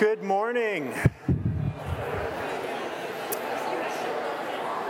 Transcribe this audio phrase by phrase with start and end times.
[0.00, 0.94] Good morning.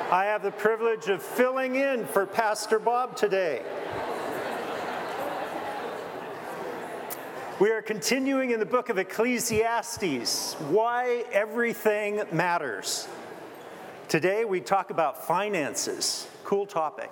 [0.09, 3.61] I have the privilege of filling in for Pastor Bob today.
[7.59, 13.09] We are continuing in the book of Ecclesiastes why everything matters.
[14.07, 16.29] Today we talk about finances.
[16.45, 17.11] Cool topic.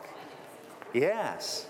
[0.94, 1.66] Yes.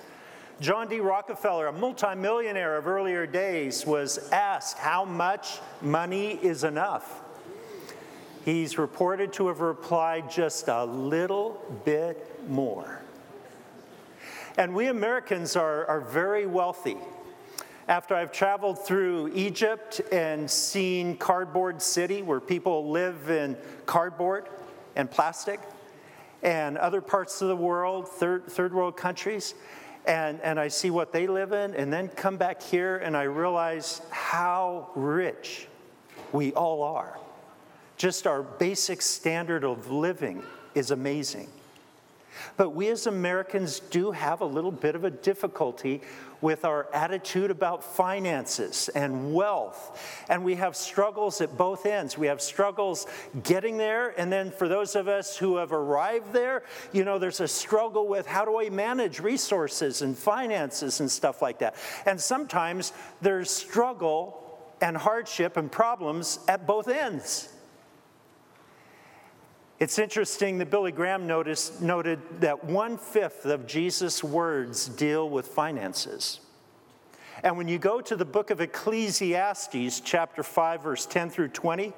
[0.60, 0.98] John D.
[0.98, 7.22] Rockefeller, a multimillionaire of earlier days, was asked how much money is enough.
[8.44, 13.02] He's reported to have replied just a little bit more.
[14.56, 16.96] And we Americans are, are very wealthy.
[17.86, 24.48] After I've traveled through Egypt and seen Cardboard City, where people live in cardboard
[24.96, 25.60] and plastic,
[26.42, 29.54] and other parts of the world, third, third world countries,
[30.06, 33.24] and, and I see what they live in, and then come back here and I
[33.24, 35.66] realize how rich
[36.32, 37.18] we all are.
[37.96, 40.42] Just our basic standard of living
[40.74, 41.48] is amazing.
[42.56, 46.02] But we as Americans do have a little bit of a difficulty
[46.40, 50.24] with our attitude about finances and wealth.
[50.28, 52.16] And we have struggles at both ends.
[52.16, 53.06] We have struggles
[53.42, 54.18] getting there.
[54.18, 58.06] And then for those of us who have arrived there, you know, there's a struggle
[58.06, 61.74] with how do I manage resources and finances and stuff like that.
[62.06, 64.44] And sometimes there's struggle
[64.80, 67.48] and hardship and problems at both ends.
[69.80, 75.46] It's interesting that Billy Graham noticed, noted that one fifth of Jesus' words deal with
[75.46, 76.40] finances.
[77.44, 81.92] And when you go to the book of Ecclesiastes, chapter 5, verse 10 through 20,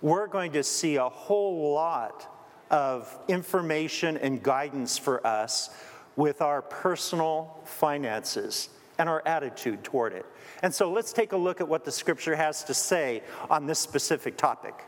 [0.00, 2.32] we're going to see a whole lot
[2.70, 5.70] of information and guidance for us
[6.14, 10.26] with our personal finances and our attitude toward it.
[10.62, 13.80] And so let's take a look at what the scripture has to say on this
[13.80, 14.84] specific topic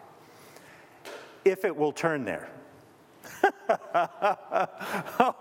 [1.44, 2.50] if it will turn there.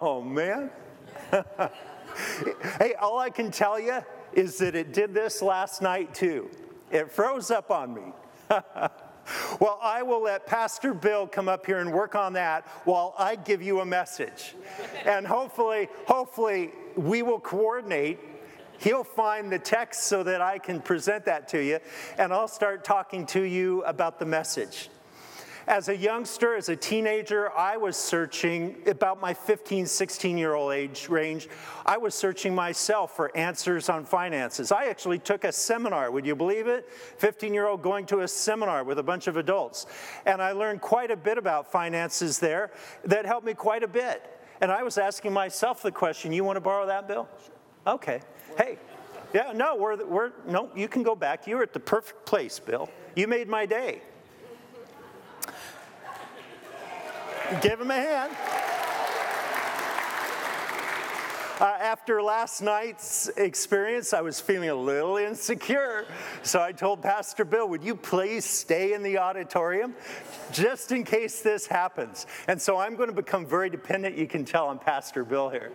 [0.02, 0.70] oh, man.
[2.80, 4.00] hey, all I can tell you
[4.34, 6.50] is that it did this last night too.
[6.92, 8.14] It froze up on me.
[9.60, 13.36] well, I will let Pastor Bill come up here and work on that while I
[13.36, 14.56] give you a message.
[15.06, 18.20] and hopefully, hopefully, we will coordinate
[18.80, 21.80] He'll find the text so that I can present that to you,
[22.18, 24.90] and I'll start talking to you about the message.
[25.70, 30.74] As a youngster, as a teenager, I was searching about my 15, 16 year old
[30.74, 31.48] age range.
[31.86, 34.72] I was searching myself for answers on finances.
[34.72, 36.92] I actually took a seminar, would you believe it?
[37.20, 39.86] 15 year old going to a seminar with a bunch of adults.
[40.26, 42.72] And I learned quite a bit about finances there
[43.04, 44.28] that helped me quite a bit.
[44.62, 47.30] And I was asking myself the question you want to borrow that, Bill?
[47.86, 48.22] Okay.
[48.58, 48.80] Hey,
[49.36, 51.46] yeah, no, we're, we're, no, you can go back.
[51.46, 52.90] You're at the perfect place, Bill.
[53.16, 54.02] You made my day.
[57.62, 58.32] Give him a hand.
[61.60, 66.06] Uh, after last night's experience, I was feeling a little insecure.
[66.44, 69.96] So I told Pastor Bill, Would you please stay in the auditorium
[70.52, 72.28] just in case this happens?
[72.48, 75.72] And so I'm going to become very dependent, you can tell, on Pastor Bill here.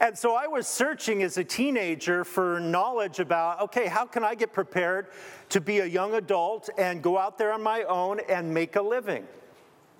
[0.00, 4.34] And so I was searching as a teenager for knowledge about okay, how can I
[4.34, 5.06] get prepared
[5.48, 8.82] to be a young adult and go out there on my own and make a
[8.82, 9.26] living?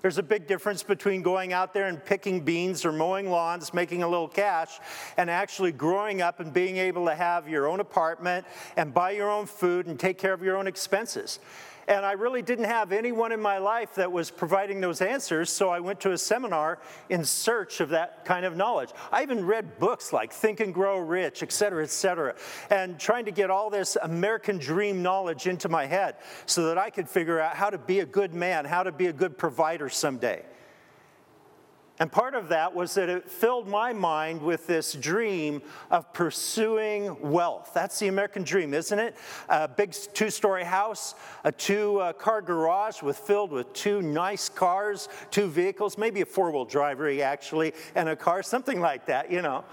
[0.01, 4.03] There's a big difference between going out there and picking beans or mowing lawns, making
[4.03, 4.79] a little cash,
[5.17, 8.45] and actually growing up and being able to have your own apartment
[8.77, 11.39] and buy your own food and take care of your own expenses.
[11.89, 15.69] And I really didn't have anyone in my life that was providing those answers, so
[15.69, 16.77] I went to a seminar
[17.09, 18.91] in search of that kind of knowledge.
[19.11, 22.35] I even read books like Think and Grow Rich, et cetera, et cetera,
[22.69, 26.91] and trying to get all this American dream knowledge into my head so that I
[26.91, 29.89] could figure out how to be a good man, how to be a good provider
[29.89, 30.45] someday.
[31.99, 35.61] And part of that was that it filled my mind with this dream
[35.91, 37.71] of pursuing wealth.
[37.73, 39.17] That's the American dream, isn't it?
[39.49, 45.09] A big two story house, a two car garage with filled with two nice cars,
[45.29, 49.41] two vehicles, maybe a four wheel drive, actually, and a car, something like that, you
[49.41, 49.65] know.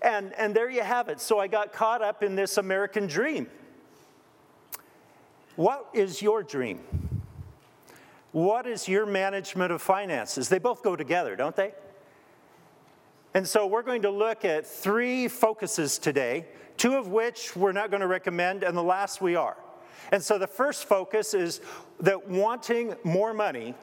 [0.00, 1.20] And, and there you have it.
[1.20, 3.48] So I got caught up in this American dream.
[5.56, 6.80] What is your dream?
[8.34, 10.48] What is your management of finances?
[10.48, 11.72] They both go together, don't they?
[13.32, 16.46] And so we're going to look at three focuses today,
[16.76, 19.56] two of which we're not going to recommend, and the last we are.
[20.10, 21.60] And so the first focus is
[22.00, 23.76] that wanting more money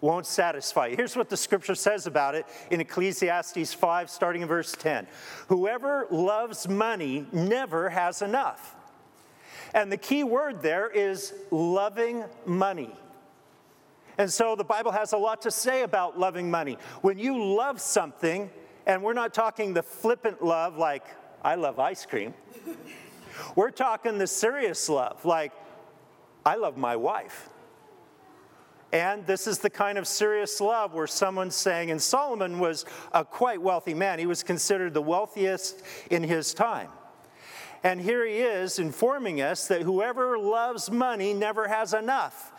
[0.00, 0.96] won't satisfy you.
[0.96, 5.06] Here's what the scripture says about it in Ecclesiastes 5, starting in verse 10
[5.46, 8.74] Whoever loves money never has enough
[9.72, 12.96] And the key word there is loving money.
[14.18, 16.76] And so the Bible has a lot to say about loving money.
[17.00, 18.50] When you love something,
[18.86, 21.04] and we're not talking the flippant love like,
[21.42, 22.34] I love ice cream.
[23.56, 25.52] We're talking the serious love, like,
[26.44, 27.48] I love my wife.
[28.92, 33.24] And this is the kind of serious love where someone's saying, and Solomon was a
[33.24, 34.18] quite wealthy man.
[34.18, 36.90] He was considered the wealthiest in his time.
[37.82, 42.52] And here he is informing us that whoever loves money never has enough.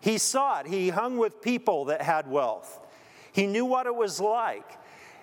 [0.00, 0.66] He saw it.
[0.66, 2.80] He hung with people that had wealth.
[3.32, 4.78] He knew what it was like.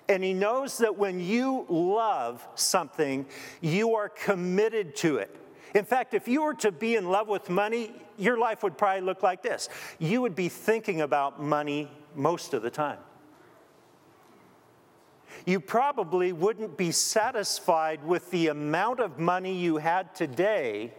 [0.09, 3.25] And he knows that when you love something,
[3.59, 5.35] you are committed to it.
[5.75, 9.01] In fact, if you were to be in love with money, your life would probably
[9.01, 9.67] look like this.
[9.99, 12.99] You would be thinking about money most of the time.
[15.45, 20.93] You probably wouldn't be satisfied with the amount of money you had today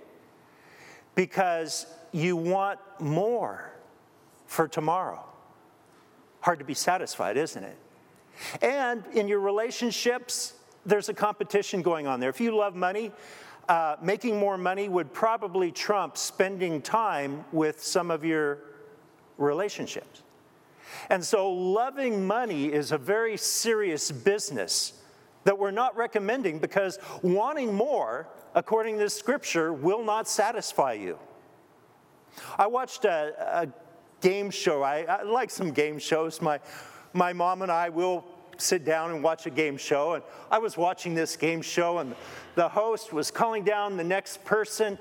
[1.15, 3.73] because you want more
[4.47, 5.25] for tomorrow.
[6.41, 7.77] Hard to be satisfied, isn't it?
[8.63, 10.55] And in your relationships,
[10.87, 12.31] there's a competition going on there.
[12.31, 13.13] If you love money,
[13.69, 18.61] uh, making more money would probably trump spending time with some of your
[19.37, 20.23] relationships.
[21.11, 24.95] And so, loving money is a very serious business
[25.45, 31.19] that we're not recommending because wanting more, according to scripture, will not satisfy you.
[32.59, 33.69] I watched a, a
[34.21, 34.83] game show.
[34.83, 36.41] I, I, like some game shows.
[36.41, 36.61] My,
[37.13, 38.25] my mom and I will
[38.57, 40.15] sit down and watch a game show.
[40.15, 42.15] And I was watching this game show, and
[42.55, 44.99] the host was calling down the next person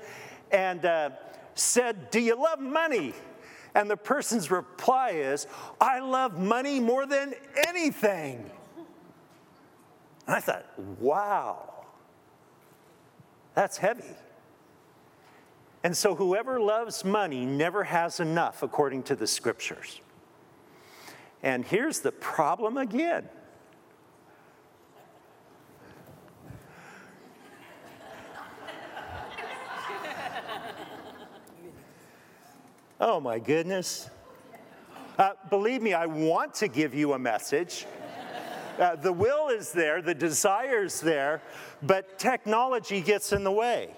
[0.50, 1.10] and uh,
[1.54, 3.14] said, Do you love money?
[3.74, 5.46] And the person's reply is,
[5.80, 7.34] I love money more than
[7.66, 8.50] anything.
[10.26, 10.66] And I thought,
[10.98, 11.84] wow,
[13.54, 14.04] that's heavy.
[15.84, 20.00] And so, whoever loves money never has enough, according to the scriptures.
[21.42, 23.28] And here's the problem again
[33.00, 34.10] Oh my goodness.
[35.16, 37.86] Uh, believe me, I want to give you a message.
[38.76, 41.40] Uh, the will is there, the desire's there,
[41.82, 43.90] but technology gets in the way.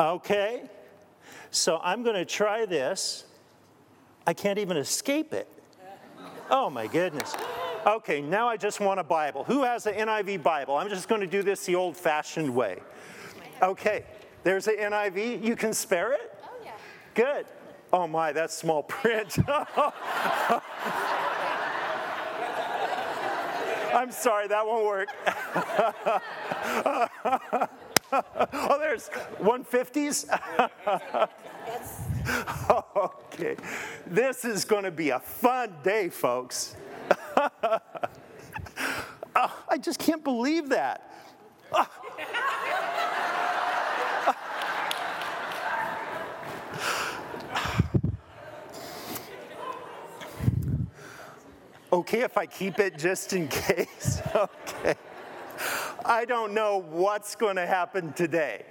[0.00, 0.62] Okay?
[1.50, 3.24] So I'm going to try this.
[4.26, 5.46] I can't even escape it.
[6.50, 7.36] Oh my goodness.
[7.86, 9.44] Okay, now I just want a Bible.
[9.44, 10.76] Who has an NIV Bible?
[10.76, 12.78] I'm just going to do this the old fashioned way.
[13.62, 14.04] Okay,
[14.42, 15.44] there's an NIV.
[15.44, 16.34] You can spare it?
[16.44, 16.72] Oh, yeah.
[17.14, 17.46] Good.
[17.92, 19.38] Oh my, that's small print.
[23.92, 25.08] I'm sorry, that won't work.
[28.12, 29.08] oh, there's
[29.38, 30.26] 150s?
[32.96, 33.56] okay.
[34.06, 36.76] This is going to be a fun day, folks.
[37.36, 37.80] oh,
[39.68, 41.12] I just can't believe that.
[41.72, 41.86] Oh.
[51.92, 54.20] Okay, if I keep it just in case.
[54.34, 54.94] okay.
[56.10, 58.64] I don't know what's going to happen today.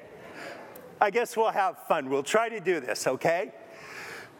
[1.00, 2.10] I guess we'll have fun.
[2.10, 3.54] We'll try to do this, okay?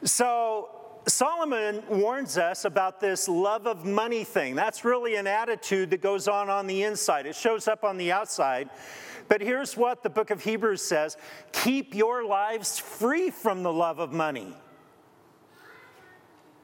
[0.04, 0.68] So,
[1.08, 4.54] Solomon warns us about this love of money thing.
[4.54, 8.12] That's really an attitude that goes on on the inside, it shows up on the
[8.12, 8.70] outside.
[9.30, 11.16] But here's what the book of Hebrews says
[11.54, 14.54] keep your lives free from the love of money.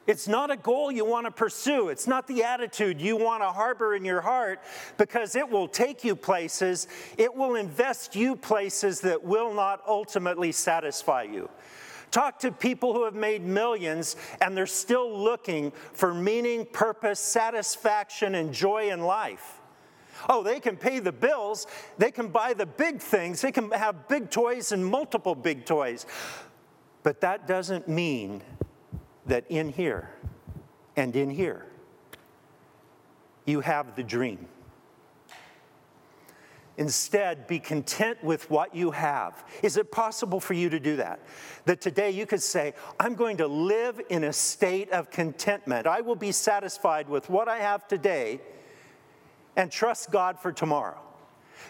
[0.07, 1.89] It's not a goal you want to pursue.
[1.89, 4.59] It's not the attitude you want to harbor in your heart
[4.97, 10.51] because it will take you places, it will invest you places that will not ultimately
[10.51, 11.50] satisfy you.
[12.12, 18.35] Talk to people who have made millions and they're still looking for meaning, purpose, satisfaction,
[18.35, 19.59] and joy in life.
[20.29, 24.07] Oh, they can pay the bills, they can buy the big things, they can have
[24.07, 26.05] big toys and multiple big toys.
[27.03, 28.41] But that doesn't mean
[29.25, 30.10] that in here
[30.96, 31.65] and in here,
[33.46, 34.48] you have the dream.
[36.77, 39.46] Instead, be content with what you have.
[39.63, 41.22] Is it possible for you to do that?
[41.63, 45.88] That today you could say, I'm going to live in a state of contentment.
[45.88, 48.41] I will be satisfied with what I have today
[49.55, 51.00] and trust God for tomorrow.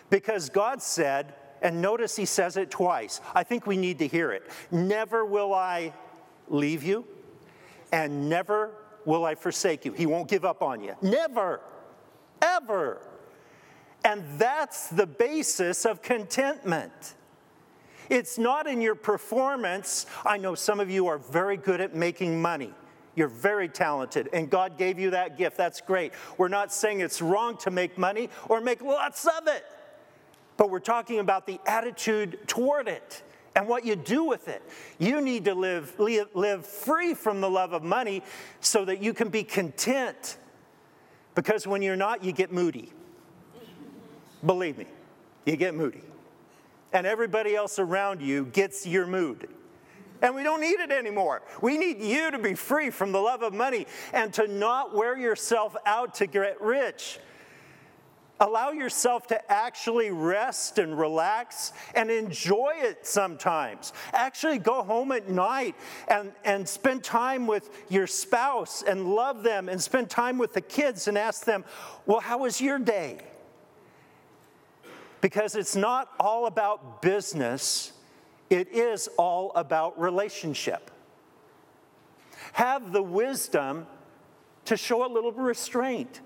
[0.09, 3.21] Because God said, and notice he says it twice.
[3.35, 4.49] I think we need to hear it.
[4.71, 5.93] Never will I
[6.47, 7.05] leave you,
[7.95, 8.71] and never
[9.05, 9.93] will I forsake you.
[9.93, 10.95] He won't give up on you.
[11.01, 11.61] Never,
[12.41, 13.01] ever.
[14.03, 17.13] And that's the basis of contentment.
[18.09, 20.07] It's not in your performance.
[20.25, 22.73] I know some of you are very good at making money.
[23.15, 25.55] You're very talented, and God gave you that gift.
[25.55, 26.11] That's great.
[26.37, 29.63] We're not saying it's wrong to make money or make lots of it,
[30.57, 33.23] but we're talking about the attitude toward it
[33.55, 34.61] and what you do with it.
[34.99, 38.21] You need to live, live free from the love of money
[38.59, 40.37] so that you can be content.
[41.33, 42.91] Because when you're not, you get moody.
[44.45, 44.85] Believe me,
[45.45, 46.01] you get moody.
[46.93, 49.47] And everybody else around you gets your mood.
[50.21, 51.41] And we don't need it anymore.
[51.61, 55.17] We need you to be free from the love of money and to not wear
[55.17, 57.19] yourself out to get rich.
[58.39, 63.93] Allow yourself to actually rest and relax and enjoy it sometimes.
[64.11, 65.75] Actually, go home at night
[66.09, 70.59] and, and spend time with your spouse and love them and spend time with the
[70.59, 71.63] kids and ask them,
[72.05, 73.19] Well, how was your day?
[75.21, 77.93] Because it's not all about business,
[78.49, 80.91] it is all about relationship.
[82.51, 83.87] Have the wisdom
[84.65, 86.19] to show a little restraint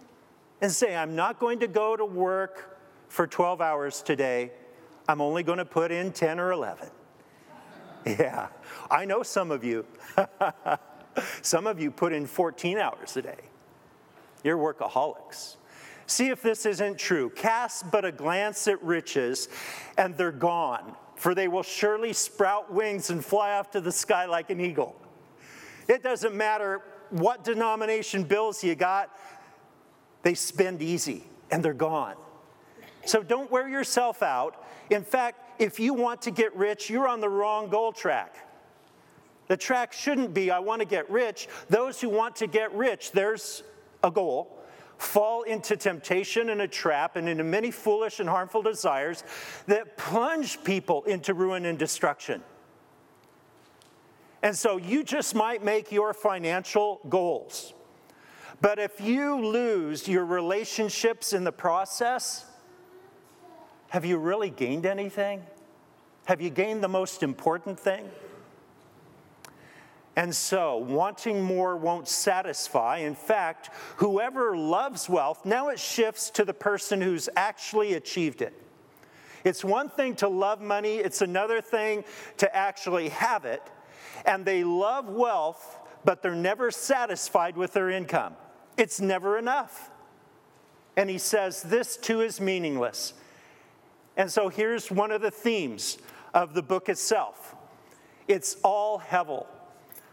[0.62, 4.52] and say, I'm not going to go to work for 12 hours today.
[5.08, 6.90] I'm only going to put in 10 or 11.
[8.06, 8.48] Yeah,
[8.90, 9.86] I know some of you.
[11.42, 13.40] some of you put in 14 hours a day.
[14.44, 15.58] You're workaholics.
[16.08, 17.30] See if this isn't true.
[17.30, 19.48] Cast but a glance at riches,
[19.98, 24.26] and they're gone, for they will surely sprout wings and fly off to the sky
[24.26, 24.96] like an eagle.
[25.88, 29.16] It doesn't matter what denomination bills you got,
[30.24, 32.16] they spend easy and they're gone.
[33.06, 34.64] So don't wear yourself out.
[34.90, 38.36] In fact, if you want to get rich, you're on the wrong goal track.
[39.48, 41.48] The track shouldn't be, I want to get rich.
[41.70, 43.64] Those who want to get rich, there's
[44.04, 44.60] a goal,
[44.98, 49.24] fall into temptation and a trap and into many foolish and harmful desires
[49.66, 52.44] that plunge people into ruin and destruction.
[54.44, 57.74] And so you just might make your financial goals.
[58.62, 62.46] But if you lose your relationships in the process,
[63.90, 65.44] have you really gained anything?
[66.26, 68.10] Have you gained the most important thing?
[70.16, 72.98] And so, wanting more won't satisfy.
[72.98, 78.54] In fact, whoever loves wealth, now it shifts to the person who's actually achieved it.
[79.46, 82.04] It's one thing to love money, it's another thing
[82.38, 83.64] to actually have it.
[84.26, 88.36] And they love wealth, but they're never satisfied with their income.
[88.80, 89.92] It's never enough.
[90.96, 93.14] And he says, This too is meaningless.
[94.16, 95.98] And so here's one of the themes
[96.34, 97.56] of the book itself
[98.28, 99.48] it's all hevel.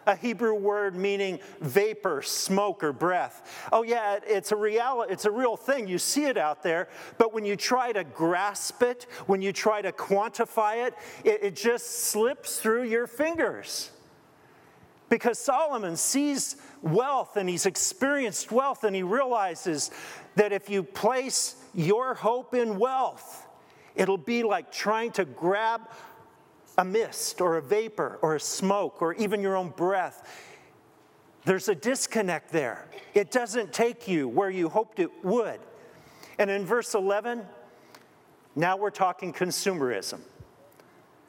[0.09, 3.69] A Hebrew word meaning vapor, smoke, or breath.
[3.73, 5.89] Oh, yeah, it's a reality, it's a real thing.
[5.89, 9.83] You see it out there, but when you try to grasp it, when you try
[9.83, 10.95] to quantify it,
[11.25, 13.91] it, it just slips through your fingers.
[15.09, 19.91] Because Solomon sees wealth and he's experienced wealth and he realizes
[20.35, 23.47] that if you place your hope in wealth,
[23.95, 25.83] it'll be like trying to grab
[26.79, 30.29] a mist or a vapor or a smoke or even your own breath.
[31.45, 32.89] There's a disconnect there.
[33.15, 35.61] It doesn't take you where you hoped it would.
[36.39, 37.43] And in verse 11,
[38.57, 40.21] now we're talking consumerism.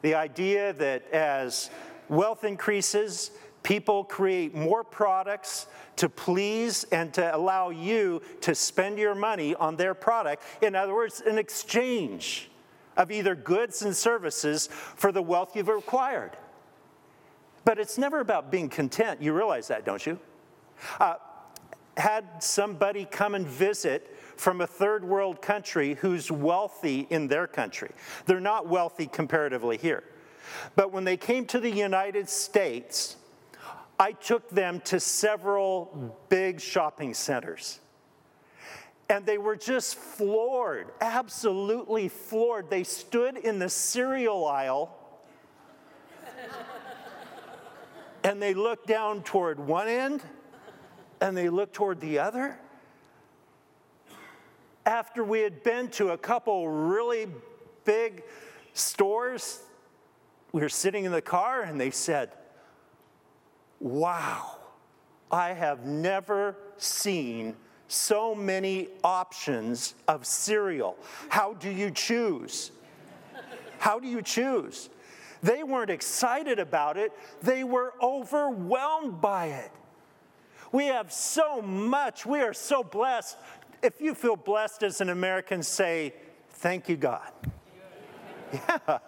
[0.02, 1.70] The idea that as
[2.08, 3.30] wealth increases,
[3.68, 9.76] People create more products to please and to allow you to spend your money on
[9.76, 10.42] their product.
[10.62, 12.48] In other words, an exchange
[12.96, 16.30] of either goods and services for the wealth you've acquired.
[17.66, 19.20] But it's never about being content.
[19.20, 20.18] You realize that, don't you?
[20.98, 21.16] Uh,
[21.98, 27.90] had somebody come and visit from a third world country who's wealthy in their country.
[28.24, 30.04] They're not wealthy comparatively here.
[30.74, 33.16] But when they came to the United States,
[33.98, 37.80] I took them to several big shopping centers.
[39.08, 42.70] And they were just floored, absolutely floored.
[42.70, 44.94] They stood in the cereal aisle
[48.22, 50.22] and they looked down toward one end
[51.20, 52.58] and they looked toward the other.
[54.84, 57.28] After we had been to a couple really
[57.84, 58.22] big
[58.74, 59.62] stores,
[60.52, 62.32] we were sitting in the car and they said,
[63.80, 64.56] wow,
[65.30, 67.56] I have never seen
[67.88, 70.96] so many options of cereal.
[71.28, 72.70] How do you choose?
[73.78, 74.90] How do you choose?
[75.42, 79.70] They weren't excited about it, they were overwhelmed by it.
[80.72, 83.38] We have so much, we are so blessed.
[83.82, 86.14] If you feel blessed as an American, say,
[86.50, 87.30] Thank you, God.
[88.50, 88.98] Yeah.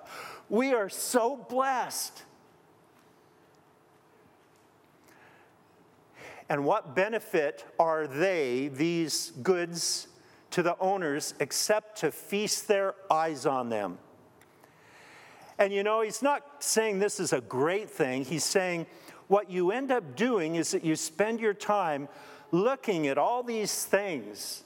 [0.51, 2.25] We are so blessed.
[6.51, 10.09] And what benefit are they, these goods,
[10.51, 13.99] to the owners except to feast their eyes on them?
[15.61, 18.25] And you know, he's not saying this is a great thing.
[18.25, 18.87] He's saying
[19.29, 22.09] what you end up doing is that you spend your time
[22.51, 24.65] looking at all these things.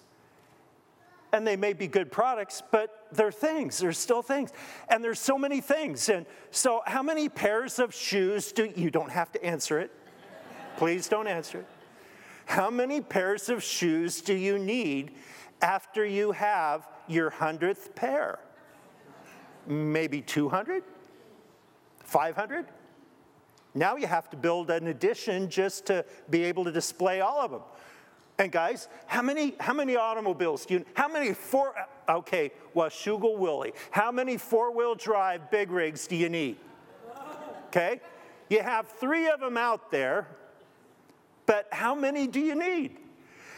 [1.34, 3.76] And they may be good products, but they're things.
[3.76, 4.52] They're still things.
[4.88, 6.08] And there's so many things.
[6.08, 9.90] And so, how many pairs of shoes do you don't have to answer it?
[10.76, 11.66] Please don't answer it.
[12.46, 15.12] How many pairs of shoes do you need
[15.62, 18.38] after you have your hundredth pair?
[19.66, 20.84] Maybe 200?
[22.04, 22.66] 500?
[23.74, 27.50] Now you have to build an addition just to be able to display all of
[27.50, 27.62] them.
[28.38, 31.74] And guys, how many how many automobiles do you how many four
[32.08, 36.56] okay, well Willie, how many four-wheel drive big rigs do you need?
[37.68, 38.00] Okay?
[38.48, 40.28] You have three of them out there
[41.46, 42.98] but how many do you need?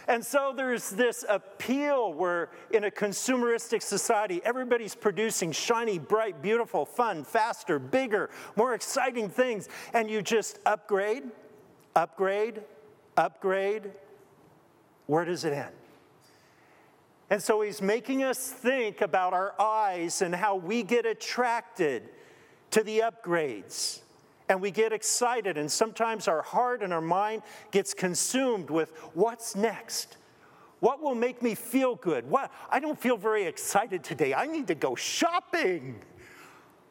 [0.08, 6.86] And so there's this appeal where, in a consumeristic society, everybody's producing shiny, bright, beautiful,
[6.86, 9.68] fun, faster, bigger, more exciting things.
[9.92, 11.24] And you just upgrade,
[11.96, 12.62] upgrade,
[13.16, 13.90] upgrade.
[15.06, 15.74] Where does it end?
[17.28, 22.08] And so he's making us think about our eyes and how we get attracted
[22.70, 24.02] to the upgrades
[24.48, 29.56] and we get excited, and sometimes our heart and our mind gets consumed with what's
[29.56, 30.16] next.
[30.80, 32.28] What will make me feel good?
[32.28, 34.34] What I don't feel very excited today.
[34.34, 36.00] I need to go shopping.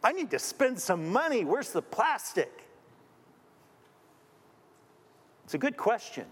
[0.03, 1.45] I need to spend some money.
[1.45, 2.51] Where's the plastic?
[5.45, 6.25] It's a good question.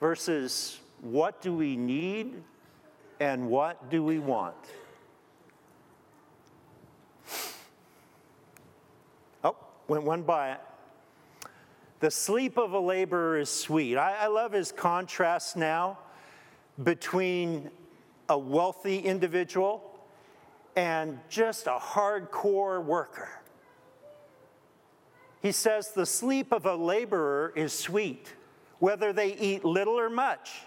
[0.00, 2.42] Versus what do we need
[3.20, 4.56] and what do we want?
[9.92, 10.52] Went one by.
[10.52, 10.60] it.
[12.00, 13.98] The sleep of a laborer is sweet.
[13.98, 15.98] I, I love his contrast now
[16.82, 17.70] between
[18.30, 20.00] a wealthy individual
[20.76, 23.28] and just a hardcore worker.
[25.42, 28.32] He says the sleep of a laborer is sweet,
[28.78, 30.62] whether they eat little or much.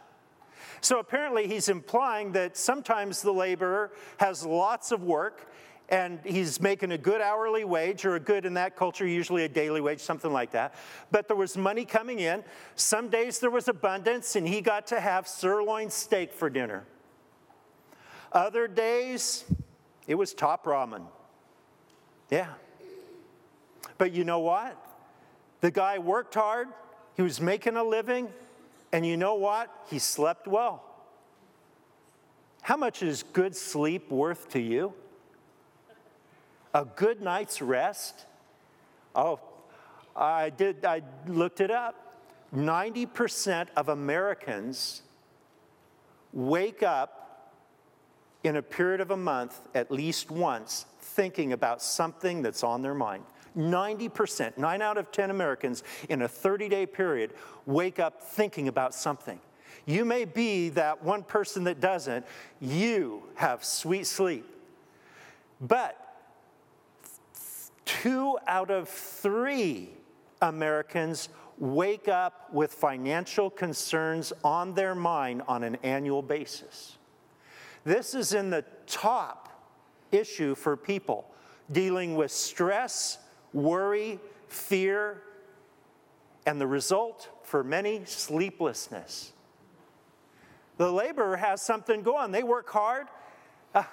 [0.82, 5.50] So apparently, he's implying that sometimes the laborer has lots of work
[5.89, 9.50] and he's making a good hourly wage, or a good in that culture, usually a
[9.50, 10.74] daily wage, something like that.
[11.12, 12.43] But there was money coming in.
[12.76, 16.86] Some days there was abundance, and he got to have sirloin steak for dinner.
[18.32, 19.45] Other days,
[20.08, 21.04] it was top ramen.
[22.30, 22.48] Yeah.
[23.98, 24.76] But you know what?
[25.62, 26.67] The guy worked hard,
[27.15, 28.28] he was making a living,
[28.91, 29.69] and you know what?
[29.89, 30.84] He slept well.
[32.62, 34.93] How much is good sleep worth to you?
[36.76, 38.26] A good night's rest?
[39.16, 39.40] Oh,
[40.14, 42.18] I did, I looked it up.
[42.54, 45.02] 90% of Americans
[46.34, 47.54] wake up
[48.44, 52.94] in a period of a month at least once thinking about something that's on their
[52.94, 53.24] mind.
[53.56, 57.32] 90%, 9 out of 10 Americans in a 30 day period
[57.66, 59.40] wake up thinking about something.
[59.86, 62.26] You may be that one person that doesn't,
[62.60, 64.46] you have sweet sleep.
[65.62, 66.05] But
[67.86, 69.89] two out of three
[70.41, 76.98] Americans wake up with financial concerns on their mind on an annual basis.
[77.84, 79.50] This is in the top
[80.12, 81.30] issue for people
[81.71, 83.17] dealing with stress,
[83.54, 85.21] worry, fear,
[86.45, 89.32] and the result for many, sleeplessness.
[90.78, 92.32] The laborer has something going.
[92.32, 93.08] They work hard.
[93.76, 93.84] Uh,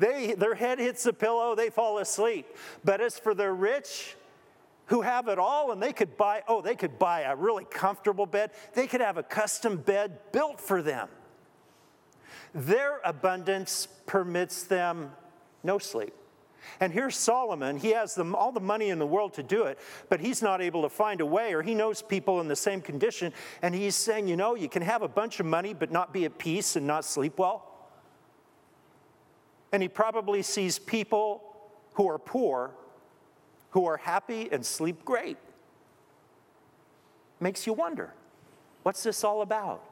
[0.00, 2.46] they, their head hits the pillow, they fall asleep.
[2.84, 4.16] But as for the rich,
[4.86, 8.26] who have it all and they could buy, oh, they could buy a really comfortable
[8.26, 8.50] bed.
[8.74, 11.08] They could have a custom bed built for them.
[12.52, 15.12] Their abundance permits them
[15.62, 16.12] no sleep.
[16.80, 17.76] And here's Solomon.
[17.76, 20.82] He has all the money in the world to do it, but he's not able
[20.82, 23.32] to find a way, or he knows people in the same condition.
[23.62, 26.24] And he's saying, you know, you can have a bunch of money, but not be
[26.24, 27.69] at peace and not sleep well.
[29.72, 31.42] And he probably sees people
[31.94, 32.72] who are poor,
[33.70, 35.36] who are happy and sleep great.
[37.38, 38.12] Makes you wonder
[38.82, 39.84] what's this all about?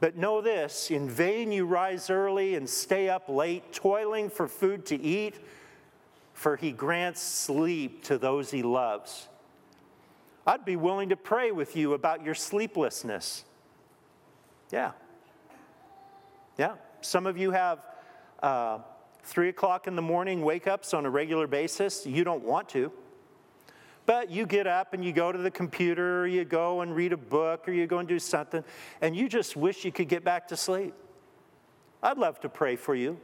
[0.00, 4.86] But know this in vain you rise early and stay up late, toiling for food
[4.86, 5.38] to eat,
[6.34, 9.26] for he grants sleep to those he loves.
[10.46, 13.44] I'd be willing to pray with you about your sleeplessness.
[14.70, 14.92] Yeah.
[16.56, 16.76] Yeah.
[17.00, 17.80] Some of you have
[18.42, 18.78] uh,
[19.22, 22.06] three o'clock in the morning wake ups on a regular basis.
[22.06, 22.92] You don't want to.
[24.06, 27.12] But you get up and you go to the computer, or you go and read
[27.12, 28.64] a book, or you go and do something,
[29.02, 30.94] and you just wish you could get back to sleep.
[32.02, 33.18] I'd love to pray for you.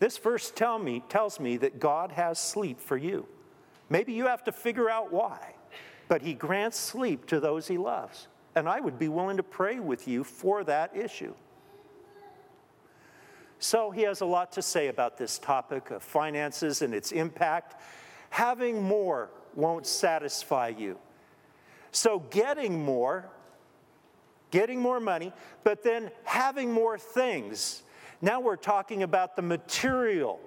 [0.00, 3.26] This verse tell me, tells me that God has sleep for you.
[3.88, 5.54] Maybe you have to figure out why,
[6.08, 8.28] but He grants sleep to those He loves.
[8.54, 11.32] And I would be willing to pray with you for that issue.
[13.62, 17.80] So he has a lot to say about this topic of finances and its impact.
[18.30, 20.98] Having more won't satisfy you.
[21.92, 23.30] So getting more,
[24.50, 27.84] getting more money, but then having more things.
[28.20, 30.40] Now we're talking about the material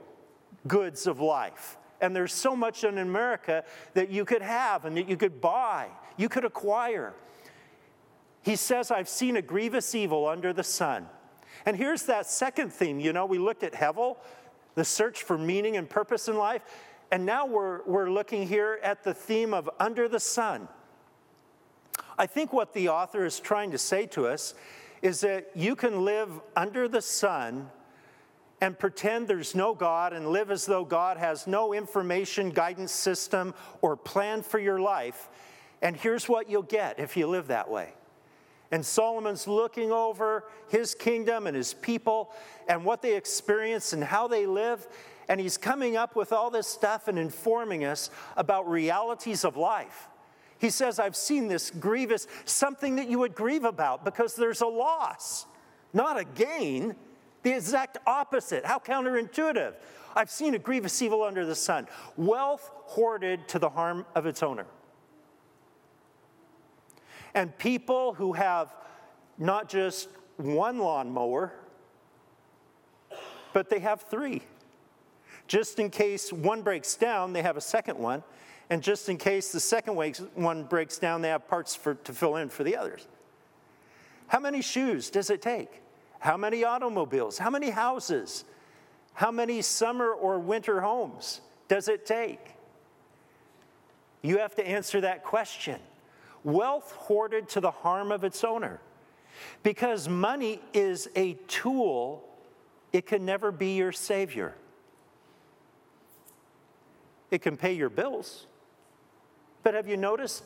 [0.68, 1.78] goods of life.
[2.02, 5.88] And there's so much in America that you could have and that you could buy,
[6.18, 7.14] you could acquire.
[8.42, 11.08] He says, I've seen a grievous evil under the sun.
[11.66, 13.00] And here's that second theme.
[13.00, 14.18] You know, we looked at Hevel,
[14.76, 16.62] the search for meaning and purpose in life.
[17.12, 20.68] And now we're, we're looking here at the theme of under the sun.
[22.18, 24.54] I think what the author is trying to say to us
[25.02, 27.70] is that you can live under the sun
[28.62, 33.54] and pretend there's no God and live as though God has no information, guidance system,
[33.82, 35.30] or plan for your life.
[35.82, 37.94] And here's what you'll get if you live that way
[38.72, 42.32] and Solomon's looking over his kingdom and his people
[42.68, 44.88] and what they experience and how they live.
[45.28, 50.08] And he's coming up with all this stuff and informing us about realities of life.
[50.58, 54.68] He says, I've seen this grievous, something that you would grieve about because there's a
[54.68, 55.46] loss,
[55.94, 56.96] not a gain.
[57.44, 58.66] The exact opposite.
[58.66, 59.74] How counterintuitive.
[60.16, 64.42] I've seen a grievous evil under the sun wealth hoarded to the harm of its
[64.42, 64.66] owner
[67.36, 68.74] and people who have
[69.38, 71.54] not just one lawnmower,
[73.54, 74.42] but they have three.
[75.48, 78.24] Just in case one breaks down, they have a second one.
[78.70, 79.96] And just in case the second
[80.34, 83.08] one breaks down, they have parts for, to fill in for the others.
[84.28, 85.82] How many shoes does it take?
[86.20, 87.38] How many automobiles?
[87.38, 88.46] How many houses?
[89.14, 92.56] How many summer or winter homes does it take?
[94.24, 95.80] You have to answer that question
[96.46, 98.80] wealth hoarded to the harm of its owner.
[99.64, 102.24] Because money is a tool,
[102.94, 104.54] it can never be your savior.
[107.32, 108.46] It can pay your bills.
[109.64, 110.44] But have you noticed?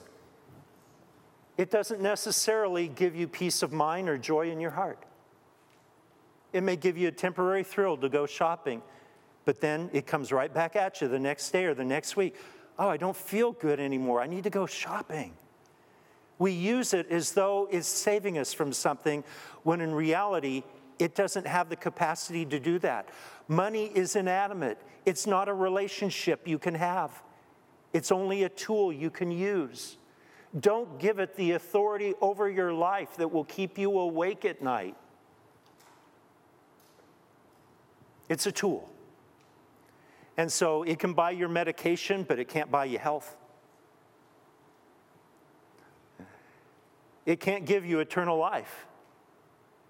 [1.58, 5.04] It doesn't necessarily give you peace of mind or joy in your heart.
[6.54, 8.82] It may give you a temporary thrill to go shopping,
[9.44, 12.36] but then it comes right back at you the next day or the next week.
[12.80, 14.22] Oh, I don't feel good anymore.
[14.22, 15.34] I need to go shopping.
[16.40, 19.24] We use it as though it's saving us from something,
[19.64, 20.64] when in reality,
[20.98, 23.10] it doesn't have the capacity to do that.
[23.48, 27.12] Money is inanimate, it's not a relationship you can have,
[27.94, 29.98] it's only a tool you can use.
[30.60, 34.96] Don't give it the authority over your life that will keep you awake at night.
[38.30, 38.90] It's a tool.
[40.38, 43.36] And so it can buy your medication, but it can't buy you health.
[47.30, 48.88] It can't give you eternal life.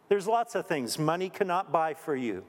[0.09, 2.43] There's lots of things money cannot buy for you.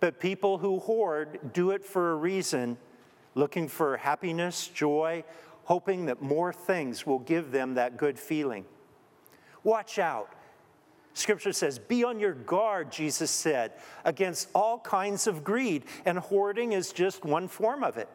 [0.00, 2.78] But people who hoard do it for a reason,
[3.34, 5.22] looking for happiness, joy,
[5.64, 8.64] hoping that more things will give them that good feeling.
[9.64, 10.32] Watch out.
[11.12, 13.72] Scripture says, Be on your guard, Jesus said,
[14.06, 18.08] against all kinds of greed, and hoarding is just one form of it.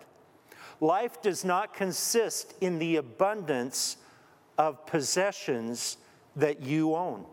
[0.82, 3.98] Life does not consist in the abundance
[4.57, 5.97] of possessions
[6.35, 7.25] that you own.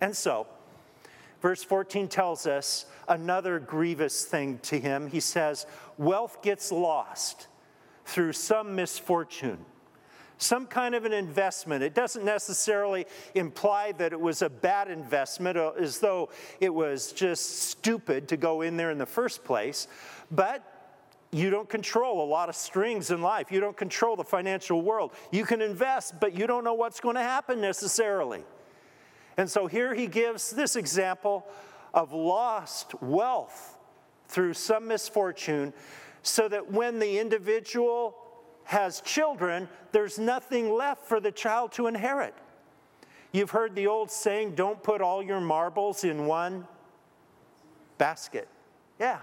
[0.00, 0.46] And so,
[1.42, 5.08] verse 14 tells us another grievous thing to him.
[5.08, 7.48] He says, Wealth gets lost
[8.04, 9.58] through some misfortune,
[10.38, 11.82] some kind of an investment.
[11.82, 17.12] It doesn't necessarily imply that it was a bad investment, uh, as though it was
[17.12, 19.88] just stupid to go in there in the first place,
[20.30, 20.77] but
[21.30, 23.52] you don't control a lot of strings in life.
[23.52, 25.12] You don't control the financial world.
[25.30, 28.44] You can invest, but you don't know what's going to happen necessarily.
[29.36, 31.46] And so here he gives this example
[31.94, 33.78] of lost wealth
[34.26, 35.72] through some misfortune,
[36.22, 38.16] so that when the individual
[38.64, 42.34] has children, there's nothing left for the child to inherit.
[43.32, 46.66] You've heard the old saying, don't put all your marbles in one
[47.96, 48.48] basket.
[48.98, 49.20] Yeah,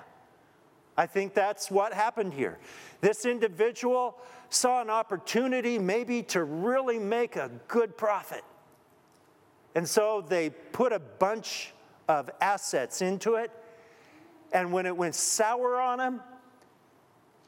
[0.98, 2.58] I think that's what happened here.
[3.02, 4.18] This individual
[4.50, 8.44] saw an opportunity maybe to really make a good profit.
[9.76, 11.74] And so they put a bunch
[12.08, 13.52] of assets into it,
[14.56, 16.22] And when it went sour on them,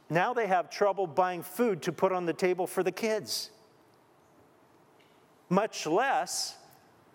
[0.09, 3.49] now they have trouble buying food to put on the table for the kids,
[5.49, 6.57] much less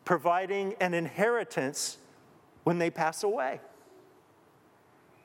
[0.06, 1.98] providing an inheritance
[2.64, 3.60] when they pass away.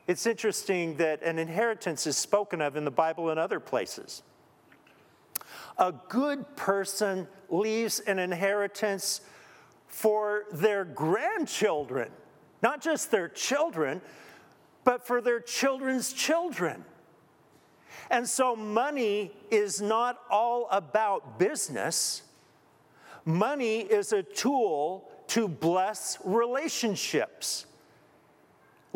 [0.08, 4.24] It's interesting that an inheritance is spoken of in the Bible and other places.
[5.78, 9.22] A good person leaves an inheritance
[9.88, 12.10] for their grandchildren,
[12.63, 14.02] not just their children,
[14.86, 16.86] but for their children's children.
[18.10, 22.24] And so money is not all about business.
[23.26, 27.65] Money is a tool to bless relationships.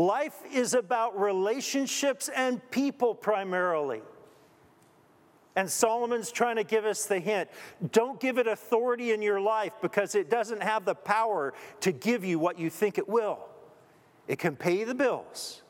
[0.02, 4.02] Life is about relationships and people primarily.
[5.56, 7.52] And Solomon's trying to give us the hint
[7.92, 12.26] don't give it authority in your life because it doesn't have the power to give
[12.26, 13.46] you what you think it will.
[14.28, 15.62] It can pay the bills,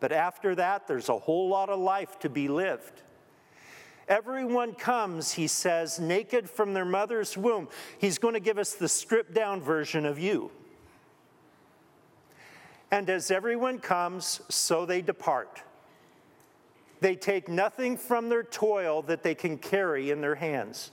[0.00, 3.02] but after that, there's a whole lot of life to be lived.
[4.08, 7.68] Everyone comes, he says, naked from their mother's womb.
[7.98, 10.52] He's going to give us the stripped down version of you.
[12.90, 15.62] And as everyone comes, so they depart.
[17.00, 20.90] They take nothing from their toil that they can carry in their hands.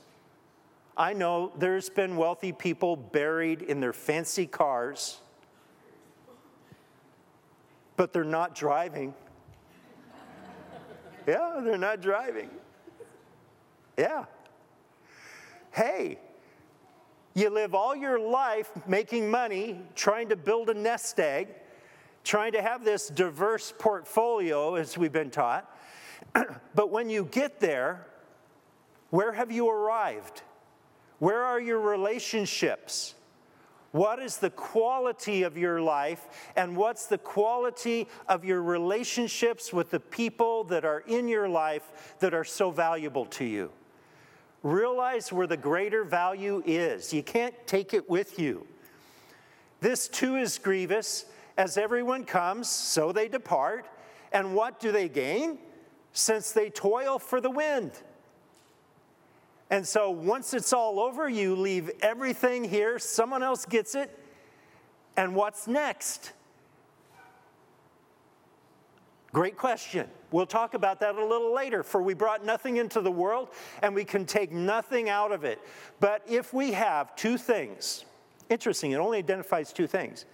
[0.98, 5.20] I know there's been wealthy people buried in their fancy cars,
[7.98, 9.14] but they're not driving.
[11.28, 12.50] yeah, they're not driving.
[13.98, 14.26] Yeah.
[15.72, 16.20] Hey,
[17.34, 21.50] you live all your life making money, trying to build a nest egg,
[22.26, 25.72] trying to have this diverse portfolio, as we've been taught.
[26.76, 28.06] but when you get there,
[29.12, 30.42] where have you arrived?
[31.20, 33.14] Where are your relationships?
[33.92, 39.92] What is the quality of your life, and what's the quality of your relationships with
[39.92, 43.72] the people that are in your life that are so valuable to you?
[44.64, 47.14] Realize where the greater value is.
[47.14, 48.68] You can't take it with you.
[49.80, 51.26] This too is grievous.
[51.58, 53.88] As everyone comes, so they depart.
[54.32, 55.58] And what do they gain?
[56.12, 57.92] Since they toil for the wind.
[59.70, 64.18] And so once it's all over, you leave everything here, someone else gets it.
[65.18, 66.34] And what's next?
[69.32, 70.08] Great question.
[70.32, 71.84] We'll talk about that a little later.
[71.84, 73.50] For we brought nothing into the world
[73.82, 75.60] and we can take nothing out of it.
[76.00, 78.06] But if we have two things,
[78.50, 80.26] interesting, it only identifies two things.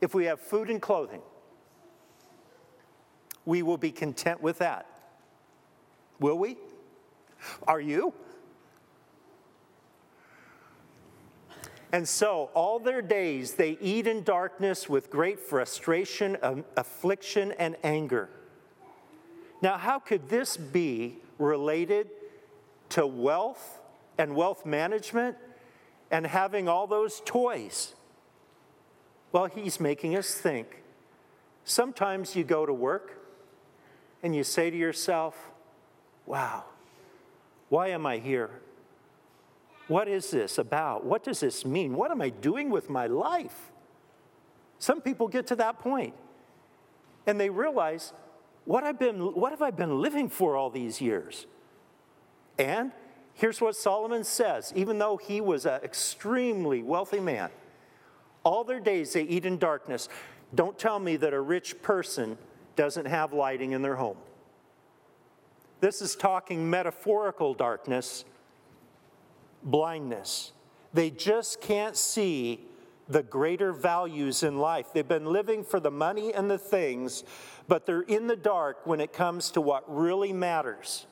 [0.00, 1.22] If we have food and clothing,
[3.44, 4.86] we will be content with that.
[6.18, 6.56] Will we?
[7.66, 8.12] Are you?
[11.92, 17.76] And so, all their days they eat in darkness with great frustration, um, affliction, and
[17.82, 18.28] anger.
[19.60, 22.08] Now, how could this be related
[22.90, 23.80] to wealth
[24.18, 25.36] and wealth management
[26.10, 27.94] and having all those toys?
[29.32, 30.82] Well, he's making us think.
[31.64, 33.18] Sometimes you go to work
[34.22, 35.50] and you say to yourself,
[36.26, 36.64] wow,
[37.68, 38.50] why am I here?
[39.86, 41.04] What is this about?
[41.04, 41.94] What does this mean?
[41.94, 43.70] What am I doing with my life?
[44.78, 46.14] Some people get to that point
[47.26, 48.12] and they realize
[48.64, 51.46] what, I've been, what have I been living for all these years?
[52.58, 52.92] And
[53.34, 57.50] here's what Solomon says even though he was an extremely wealthy man,
[58.44, 60.08] all their days they eat in darkness.
[60.54, 62.38] Don't tell me that a rich person
[62.76, 64.16] doesn't have lighting in their home.
[65.80, 68.24] This is talking metaphorical darkness,
[69.62, 70.52] blindness.
[70.92, 72.66] They just can't see
[73.08, 74.92] the greater values in life.
[74.92, 77.24] They've been living for the money and the things,
[77.66, 81.06] but they're in the dark when it comes to what really matters.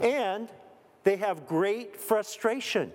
[0.00, 0.48] And
[1.04, 2.92] they have great frustration.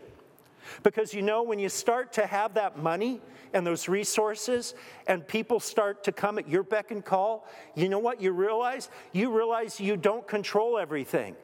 [0.84, 3.21] Because you know, when you start to have that money
[3.54, 4.75] and those resources,
[5.08, 8.89] and people start to come at your beck and call, you know what you realize?
[9.13, 11.36] You realize you don't control everything.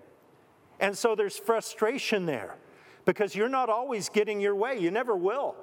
[0.79, 2.55] And so there's frustration there
[3.05, 4.79] because you're not always getting your way.
[4.79, 5.55] You never will.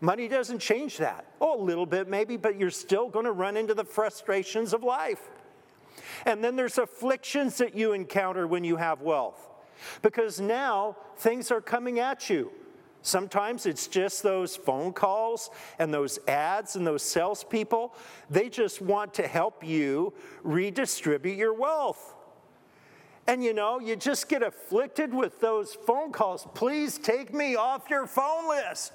[0.00, 1.26] Money doesn't change that.
[1.40, 4.82] Oh, a little bit maybe, but you're still going to run into the frustrations of
[4.82, 5.30] life.
[6.26, 9.48] And then there's afflictions that you encounter when you have wealth.
[10.02, 12.50] Because now things are coming at you.
[13.02, 17.94] Sometimes it's just those phone calls and those ads and those salespeople.
[18.30, 20.12] They just want to help you
[20.44, 22.14] redistribute your wealth.
[23.26, 26.46] And you know, you just get afflicted with those phone calls.
[26.54, 28.92] Please take me off your phone list.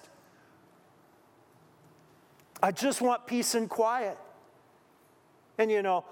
[2.61, 4.17] I just want peace and quiet.
[5.57, 6.05] And you know,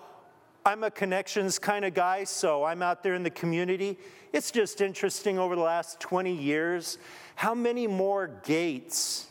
[0.68, 4.00] I'm a connections kind of guy, so I'm out there in the community.
[4.34, 6.98] It's just interesting over the last 20 years
[7.36, 9.28] how many more gates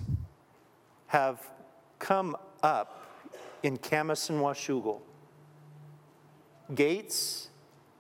[1.09, 1.45] have
[1.99, 3.05] come up
[3.65, 5.01] in Camas and Washougal.
[6.73, 7.49] Gates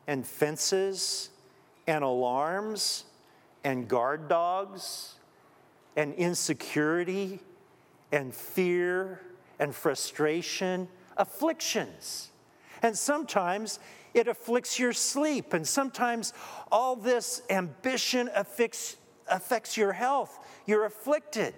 [0.07, 1.31] and fences
[1.88, 3.05] and alarms
[3.64, 5.14] and guard dogs
[5.97, 7.40] and insecurity
[8.12, 9.23] and fear
[9.59, 12.31] and frustration, afflictions.
[12.83, 13.79] And sometimes
[14.15, 16.33] it afflicts your sleep, and sometimes
[16.71, 18.97] all this ambition affects,
[19.29, 20.39] affects your health.
[20.67, 21.55] You're afflicted.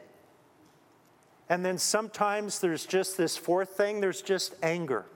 [1.49, 5.07] And then sometimes there's just this fourth thing there's just anger.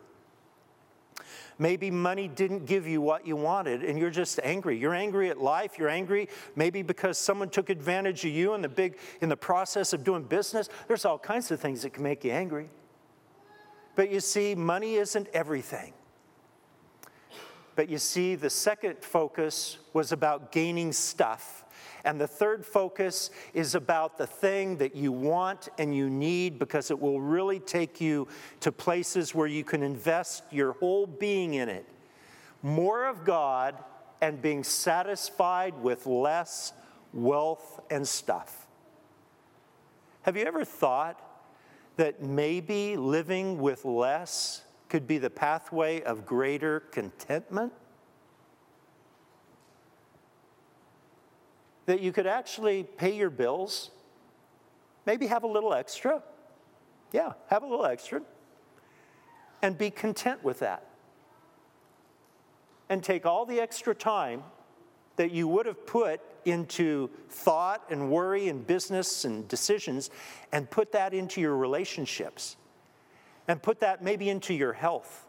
[1.59, 4.79] Maybe money didn't give you what you wanted and you're just angry.
[4.79, 8.69] You're angry at life, you're angry maybe because someone took advantage of you in the
[8.69, 10.71] big in the process of doing business.
[10.89, 12.71] There's all kinds of things that can make you angry.
[14.01, 15.93] But you see, money isn't everything.
[17.77, 21.67] But you see, the second focus was about gaining stuff.
[22.03, 26.91] And the third focus is about the thing that you want and you need because
[26.91, 28.27] it will really take you
[28.61, 31.85] to places where you can invest your whole being in it.
[32.63, 33.77] More of God
[34.23, 36.73] and being satisfied with less
[37.13, 38.67] wealth and stuff.
[40.23, 41.30] Have you ever thought
[42.01, 47.75] that maybe living with less could be the pathway of greater contentment.
[51.85, 53.91] That you could actually pay your bills,
[55.05, 56.23] maybe have a little extra.
[57.13, 58.23] Yeah, have a little extra.
[59.61, 60.87] And be content with that.
[62.89, 64.43] And take all the extra time
[65.17, 70.11] that you would have put into thought and worry and business and decisions
[70.53, 72.57] and put that into your relationships
[73.49, 75.27] and put that maybe into your health,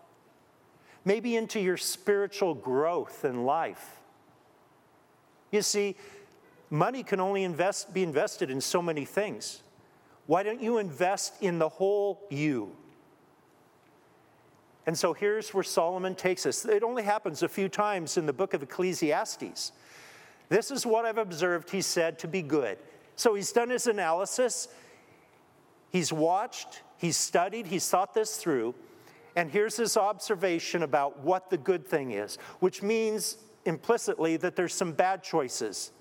[1.05, 3.99] maybe into your spiritual growth and life.
[5.51, 5.95] You see,
[6.69, 9.63] money can only invest, be invested in so many things.
[10.27, 12.75] Why don't you invest in the whole you?
[14.85, 16.65] And so here's where Solomon takes us.
[16.65, 19.71] It only happens a few times in the book of Ecclesiastes.
[20.51, 22.77] This is what I've observed, he said, to be good.
[23.15, 24.67] So he's done his analysis,
[25.89, 28.75] he's watched, He's studied, he's thought this through,
[29.35, 34.75] and here's his observation about what the good thing is, which means implicitly that there's
[34.75, 35.91] some bad choices.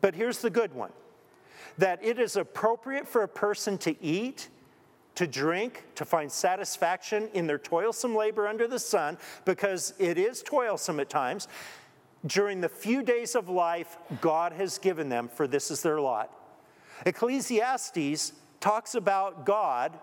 [0.00, 0.92] But here's the good one
[1.76, 4.48] that it is appropriate for a person to eat,
[5.16, 10.40] to drink, to find satisfaction in their toilsome labor under the sun, because it is
[10.40, 11.48] toilsome at times,
[12.26, 16.30] during the few days of life God has given them, for this is their lot.
[17.04, 19.98] Ecclesiastes talks about God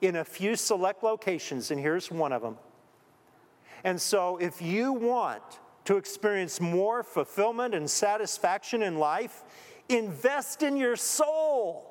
[0.00, 2.58] in a few select locations, and here's one of them.
[3.84, 5.42] And so, if you want
[5.84, 9.44] to experience more fulfillment and satisfaction in life,
[9.88, 11.90] invest in your soul.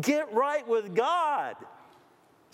[0.00, 1.56] Get right with God.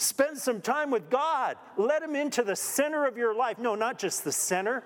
[0.01, 1.57] Spend some time with God.
[1.77, 3.59] Let Him into the center of your life.
[3.59, 4.83] No, not just the center.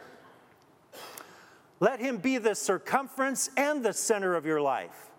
[1.81, 5.11] Let Him be the circumference and the center of your life.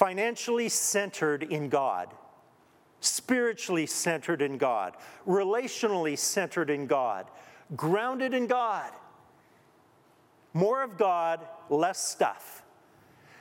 [0.00, 2.08] financially centered in God,
[3.00, 4.96] spiritually centered in God,
[5.26, 7.26] relationally centered in God,
[7.76, 8.90] grounded in God.
[10.54, 12.62] More of God, less stuff.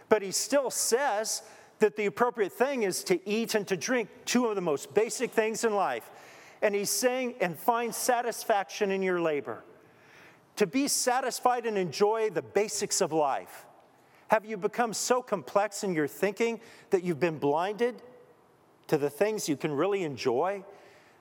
[0.10, 1.44] But he still says
[1.80, 5.32] that the appropriate thing is to eat and to drink, two of the most basic
[5.32, 6.10] things in life.
[6.62, 9.64] And he's saying, and find satisfaction in your labor.
[10.58, 13.66] To be satisfied and enjoy the basics of life.
[14.28, 18.02] Have you become so complex in your thinking that you've been blinded
[18.88, 20.64] to the things you can really enjoy?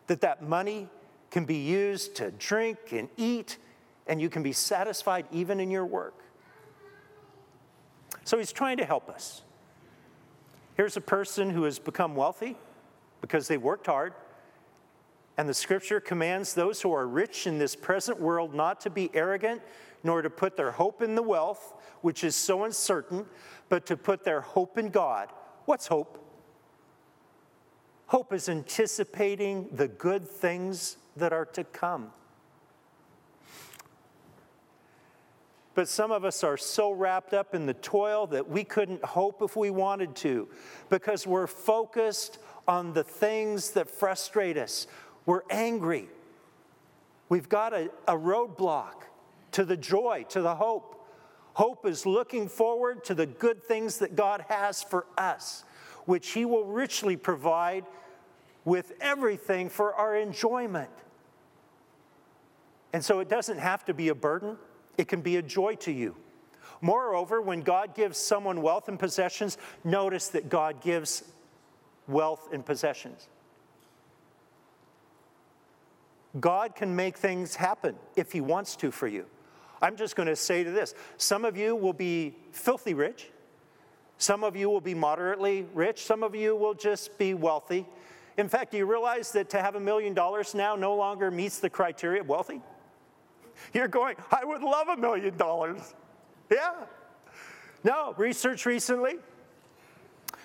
[0.09, 0.89] That that money
[1.31, 3.59] can be used to drink and eat,
[4.07, 6.15] and you can be satisfied even in your work.
[8.25, 9.43] So he's trying to help us.
[10.79, 12.57] Here's a person who has become wealthy
[13.21, 14.15] because they worked hard.
[15.37, 19.11] And the scripture commands those who are rich in this present world not to be
[19.13, 19.61] arrogant,
[20.05, 23.27] nor to put their hope in the wealth, which is so uncertain,
[23.69, 25.31] but to put their hope in God.
[25.65, 26.25] What's hope?
[28.07, 32.13] Hope is anticipating the good things that are to come.
[35.79, 39.43] But some of us are so wrapped up in the toil that we couldn't hope
[39.43, 40.49] if we wanted to
[40.89, 44.89] because we're focused on the things that frustrate us.
[45.25, 46.09] We're angry.
[47.29, 49.05] We've got a, a roadblock
[49.53, 51.09] to the joy, to the hope.
[51.53, 55.63] Hope is looking forward to the good things that God has for us.
[56.07, 57.85] which he will richly provide
[58.65, 60.91] with everything for our enjoyment.
[62.93, 64.57] And so it doesn't have to be a burden,
[64.99, 66.17] it can be a joy to you.
[66.81, 71.25] Moreover, when God gives someone wealth and possessions, notice that God gives
[72.07, 73.29] wealth and possessions.
[76.39, 79.25] God can make things happen if He wants to for you.
[79.81, 83.31] I'm just going to say to this some of you will be filthy rich,
[84.19, 87.87] some of you will be moderately rich, some of you will just be wealthy.
[88.37, 91.59] In fact, do you realize that to have a million dollars now no longer meets
[91.59, 92.61] the criteria of wealthy?
[93.73, 95.95] You're going, I would love a million dollars.
[96.51, 96.75] Yeah.
[97.85, 99.17] No, research recently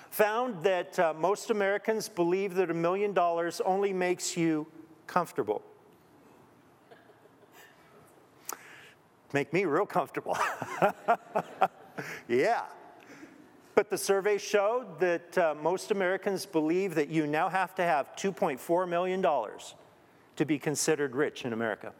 [0.09, 4.67] found that uh, most Americans believe that a million dollars only makes you
[5.07, 5.63] comfortable.
[9.33, 10.37] Make me real comfortable.
[12.27, 12.65] yeah.
[13.73, 18.15] But the survey showed that uh, most Americans believe that you now have to have
[18.15, 19.23] $2.4 million
[20.35, 21.91] to be considered rich in America.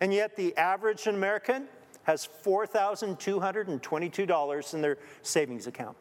[0.00, 1.68] And yet, the average American
[2.04, 5.96] has $4,222 in their savings account.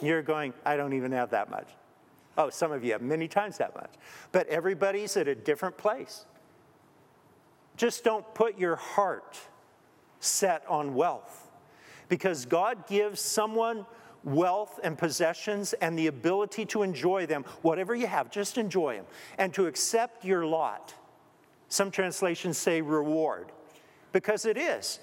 [0.00, 1.68] You're going, I don't even have that much.
[2.36, 3.92] Oh, some of you have many times that much.
[4.32, 6.24] But everybody's at a different place.
[7.76, 9.38] Just don't put your heart
[10.20, 11.50] set on wealth
[12.08, 13.86] because God gives someone
[14.22, 17.44] wealth and possessions and the ability to enjoy them.
[17.62, 19.06] Whatever you have, just enjoy them
[19.38, 20.94] and to accept your lot.
[21.68, 23.52] Some translations say reward
[24.12, 25.00] because it is.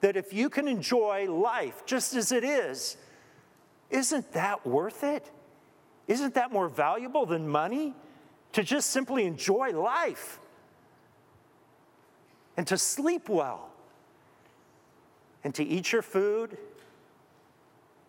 [0.00, 2.96] That if you can enjoy life just as it is,
[3.90, 5.30] isn't that worth it?
[6.08, 7.94] Isn't that more valuable than money?
[8.52, 10.40] To just simply enjoy life
[12.56, 13.70] and to sleep well
[15.44, 16.58] and to eat your food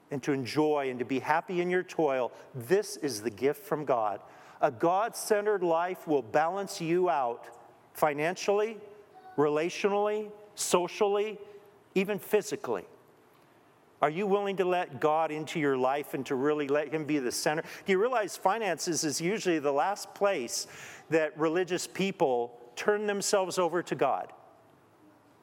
[0.10, 2.32] and to enjoy and to be happy in your toil.
[2.54, 4.20] This is the gift from God.
[4.62, 7.48] A God centered life will balance you out
[7.94, 8.78] financially,
[9.38, 11.38] relationally, socially,
[11.96, 12.86] even physically?
[14.02, 17.20] Are you willing to let God into your life and to really let Him be
[17.20, 17.62] the center?
[17.62, 20.66] Do you realize finances is usually the last place
[21.10, 24.34] that religious people turn themselves over to God?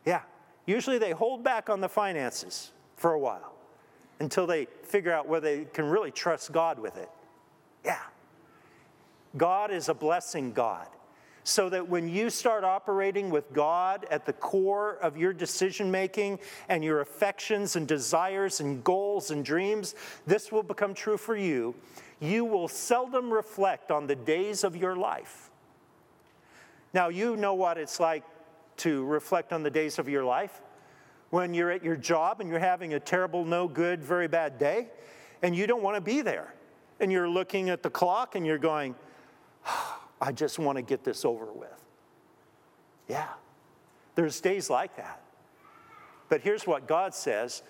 [0.05, 0.23] Yeah.
[0.67, 3.55] Usually they hold back on the finances for a while
[4.19, 7.09] until they figure out whether they can really trust God with it.
[7.85, 8.01] Yeah.
[9.37, 10.89] God is a blessing God
[11.49, 16.41] so that when you start operating with God at the core of your decision making
[16.69, 19.95] and your affections and desires and goals and dreams,
[20.27, 21.75] this will become true for you.
[22.21, 25.49] You will seldom reflect on the days of your life.
[26.93, 28.25] Now, you know what it's like
[28.79, 30.61] to reflect on the days of your life
[31.31, 34.89] when you're at your job and you're having a terrible, no good, very bad day,
[35.43, 36.53] and you don't want to be there.
[37.01, 38.95] And you're looking at the clock and you're going,
[40.21, 41.85] I just want to get this over with.
[43.09, 43.29] Yeah,
[44.15, 45.23] there's days like that.
[46.29, 47.63] But here's what God says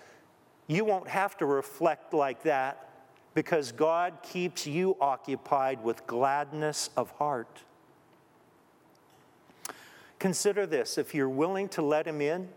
[0.67, 2.89] you won't have to reflect like that
[3.33, 7.61] because God keeps you occupied with gladness of heart.
[10.19, 12.49] Consider this if you're willing to let Him in,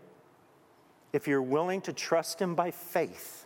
[1.13, 3.45] if you're willing to trust Him by faith,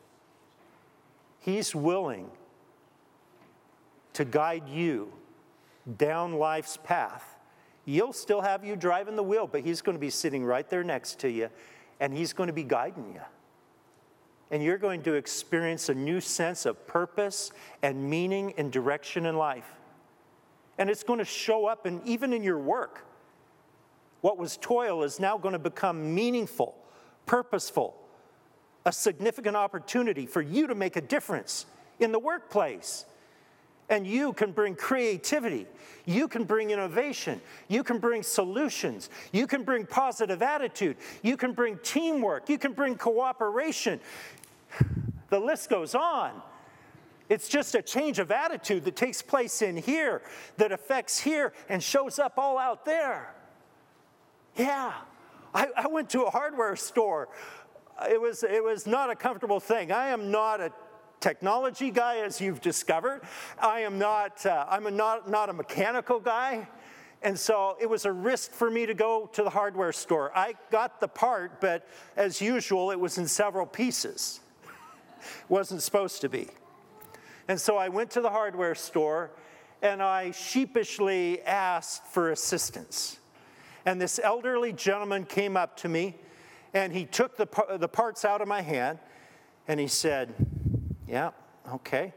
[1.40, 2.30] He's willing
[4.14, 5.14] to guide you
[5.98, 7.36] down life's path.
[7.86, 10.84] You'll still have you driving the wheel, but He's going to be sitting right there
[10.84, 11.50] next to you,
[12.00, 13.22] and He's going to be guiding you.
[14.52, 19.38] And you're going to experience a new sense of purpose and meaning and direction in
[19.38, 19.70] life.
[20.78, 23.06] And it's going to show up in, even in your work.
[24.22, 26.76] What was toil is now going to become meaningful,
[27.26, 27.96] purposeful,
[28.86, 31.66] a significant opportunity for you to make a difference
[32.00, 33.06] in the workplace
[33.90, 35.66] and you can bring creativity.
[36.06, 37.42] You can bring innovation.
[37.68, 39.10] You can bring solutions.
[39.32, 40.98] You can bring positive attitude.
[41.22, 42.50] You can bring teamwork.
[42.50, 44.00] You can bring cooperation.
[45.30, 46.42] The list goes on.
[47.30, 50.22] It's just a change of attitude that takes place in here,
[50.56, 53.34] that affects here, and shows up all out there.
[54.56, 54.94] Yeah.
[55.54, 57.28] I, I went to a hardware store.
[58.10, 59.92] It was, it was not a comfortable thing.
[59.92, 60.72] I am not a
[61.20, 63.22] technology guy, as you've discovered.
[63.60, 66.68] I am not, uh, I'm a not, not a mechanical guy.
[67.24, 70.32] And so it was a risk for me to go to the hardware store.
[70.38, 74.40] I got the part, but as usual, it was in several pieces.
[75.50, 76.48] Wasn't supposed to be.
[77.48, 79.32] And so I went to the hardware store
[79.82, 83.20] and I sheepishly asked for assistance.
[83.86, 86.16] And this elderly gentleman came up to me
[86.74, 87.48] and he took the,
[87.80, 89.00] the parts out of my hand
[89.68, 90.34] and he said,
[91.08, 91.32] Yeah,
[91.74, 92.14] okay.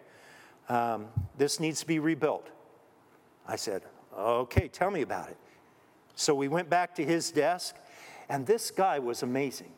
[0.68, 2.49] Um, this needs to be rebuilt.
[3.47, 3.82] I said,
[4.16, 5.36] Okay, tell me about it.
[6.14, 7.76] So we went back to his desk,
[8.28, 9.72] and this guy was amazing.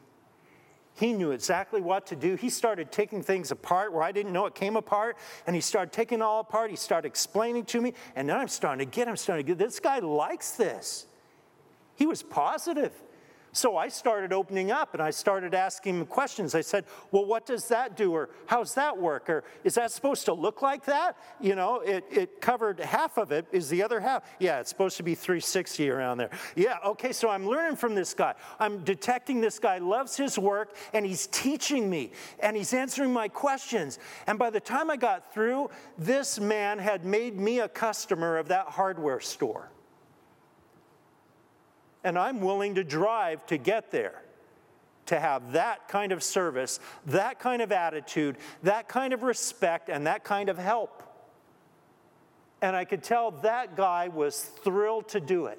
[0.95, 2.35] He knew exactly what to do.
[2.35, 5.93] He started taking things apart where I didn't know it came apart, and he started
[5.93, 6.71] taking it all apart.
[6.71, 9.59] He started explaining to me, and then I'm starting to get, I'm starting to get,
[9.59, 11.07] this guy likes this.
[11.97, 12.93] He was positive.
[13.55, 16.55] So I started opening up and I started asking him questions.
[16.55, 18.13] I said, Well, what does that do?
[18.13, 19.29] Or how's that work?
[19.29, 21.19] Or is that supposed to look like that?
[21.39, 23.47] You know, it, it covered half of it.
[23.53, 24.25] Is the other half?
[24.39, 26.31] Yeah, it's supposed to be 360 around there.
[26.57, 28.35] Yeah, okay, so I'm learning from this guy.
[28.59, 33.29] I'm detecting this guy loves his work and he's teaching me and he's answering my
[33.29, 33.99] questions.
[34.27, 38.49] And by the time I got through, this man had made me a customer of
[38.49, 39.72] that hardware store
[42.05, 44.23] and I'm willing to drive to get there.
[45.07, 50.07] To have that kind of service, that kind of attitude, that kind of respect, and
[50.07, 51.03] that kind of help.
[52.63, 55.59] And I could tell that guy was thrilled to do it.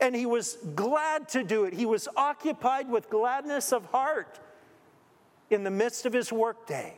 [0.00, 1.74] And he was glad to do it.
[1.74, 4.40] He was occupied with gladness of heart
[5.50, 6.94] in the midst of his workday.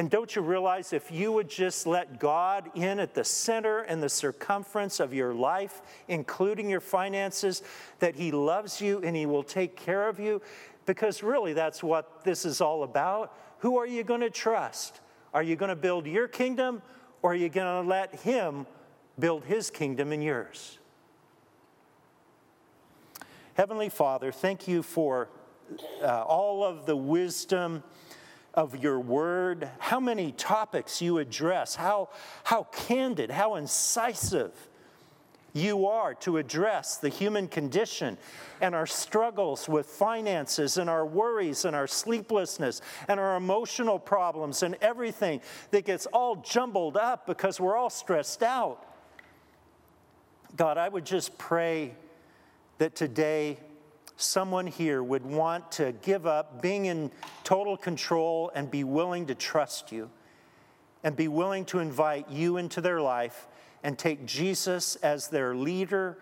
[0.00, 4.02] And don't you realize if you would just let God in at the center and
[4.02, 7.62] the circumference of your life, including your finances,
[7.98, 10.40] that He loves you and He will take care of you?
[10.86, 13.36] Because really, that's what this is all about.
[13.58, 15.02] Who are you going to trust?
[15.34, 16.80] Are you going to build your kingdom
[17.20, 18.66] or are you going to let Him
[19.18, 20.78] build His kingdom in yours?
[23.52, 25.28] Heavenly Father, thank you for
[26.02, 27.82] uh, all of the wisdom
[28.54, 32.08] of your word, how many topics you address, how,
[32.44, 34.52] how candid, how incisive
[35.52, 38.16] you are to address the human condition
[38.60, 44.62] and our struggles with finances and our worries and our sleeplessness and our emotional problems
[44.62, 45.40] and everything
[45.70, 48.86] that gets all jumbled up because we're all stressed out.
[50.56, 51.94] God, I would just pray
[52.78, 53.58] that today
[54.22, 57.10] someone here would want to give up being in
[57.44, 60.10] total control and be willing to trust you
[61.02, 63.46] and be willing to invite you into their life
[63.82, 66.18] and take Jesus as their leader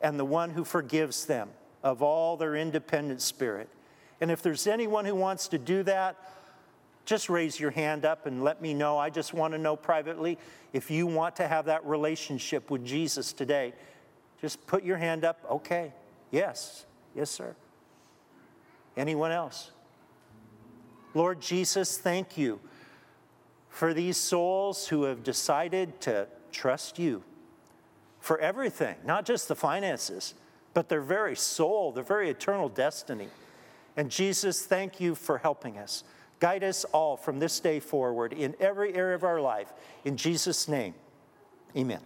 [0.00, 1.50] and the one who forgives them
[1.82, 3.68] of all their independent spirit.
[4.20, 6.16] And if there's anyone who wants to do that,
[7.04, 8.98] just raise your hand up and let me know.
[8.98, 10.38] I just want to know privately
[10.72, 13.74] if you want to have that relationship with Jesus today.
[14.40, 15.44] Just put your hand up.
[15.50, 15.92] Okay,
[16.30, 16.85] yes.
[17.16, 17.56] Yes, sir.
[18.96, 19.70] Anyone else?
[21.14, 22.60] Lord Jesus, thank you
[23.70, 27.24] for these souls who have decided to trust you
[28.20, 30.34] for everything, not just the finances,
[30.74, 33.28] but their very soul, their very eternal destiny.
[33.96, 36.04] And Jesus, thank you for helping us.
[36.38, 39.72] Guide us all from this day forward in every area of our life.
[40.04, 40.94] In Jesus' name,
[41.74, 42.00] amen.